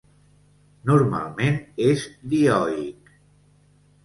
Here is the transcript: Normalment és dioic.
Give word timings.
Normalment 0.91 1.59
és 1.91 2.07
dioic. 2.33 3.15